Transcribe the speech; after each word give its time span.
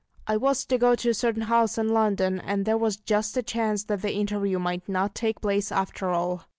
I 0.25 0.35
was 0.35 0.65
to 0.65 0.79
go 0.79 0.95
to 0.95 1.09
a 1.09 1.13
certain 1.13 1.43
house 1.43 1.77
in 1.77 1.89
London, 1.89 2.39
and 2.39 2.65
there 2.65 2.75
was 2.75 2.97
just 2.97 3.37
a 3.37 3.43
chance 3.43 3.83
that 3.83 4.01
the 4.01 4.15
interview 4.15 4.57
might 4.57 4.89
not 4.89 5.13
take 5.13 5.41
place 5.41 5.71
after 5.71 6.09
all. 6.09 6.45